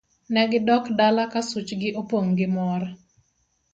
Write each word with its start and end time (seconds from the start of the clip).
Ne 0.33 0.43
gidok 0.51 0.85
dala 0.97 1.23
ka 1.31 1.41
suchgi 1.49 1.89
opong' 2.01 2.33
gi 2.37 2.47
mor. 2.55 2.81